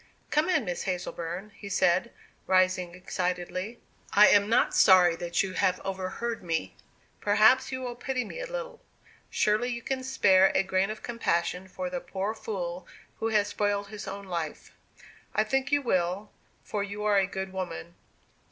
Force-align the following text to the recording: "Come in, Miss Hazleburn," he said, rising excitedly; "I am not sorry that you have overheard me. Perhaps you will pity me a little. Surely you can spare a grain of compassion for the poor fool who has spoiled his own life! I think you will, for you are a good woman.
"Come 0.31 0.49
in, 0.49 0.65
Miss 0.65 0.85
Hazleburn," 0.85 1.51
he 1.51 1.69
said, 1.69 2.11
rising 2.47 2.95
excitedly; 2.95 3.79
"I 4.13 4.29
am 4.29 4.49
not 4.49 4.73
sorry 4.73 5.15
that 5.17 5.43
you 5.43 5.53
have 5.53 5.79
overheard 5.85 6.41
me. 6.41 6.75
Perhaps 7.19 7.71
you 7.71 7.81
will 7.81 7.93
pity 7.93 8.25
me 8.25 8.39
a 8.39 8.47
little. 8.51 8.81
Surely 9.29 9.69
you 9.69 9.83
can 9.83 10.03
spare 10.03 10.51
a 10.55 10.63
grain 10.63 10.89
of 10.89 11.03
compassion 11.03 11.67
for 11.67 11.87
the 11.91 11.99
poor 12.01 12.33
fool 12.33 12.87
who 13.19 13.27
has 13.27 13.49
spoiled 13.49 13.89
his 13.89 14.07
own 14.07 14.25
life! 14.25 14.71
I 15.35 15.43
think 15.43 15.71
you 15.71 15.83
will, 15.83 16.31
for 16.63 16.81
you 16.81 17.03
are 17.03 17.19
a 17.19 17.27
good 17.27 17.53
woman. 17.53 17.93